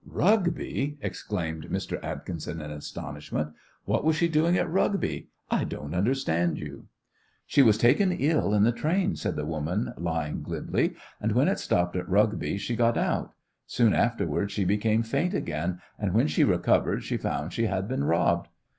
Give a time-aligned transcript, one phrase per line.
[0.09, 2.03] "Rugby!" exclaimed Mr.
[2.03, 3.53] Atkinson, in astonishment.
[3.85, 5.27] "What was she doing at Rugby?
[5.51, 6.87] I don't understand you."
[7.45, 11.59] "She was taken ill in the train," said the woman, lying glibly, "and when it
[11.59, 13.33] stopped at Rugby she got out.
[13.67, 18.03] Soon afterwards she became faint again, and when she recovered she found she had been
[18.05, 18.47] robbed.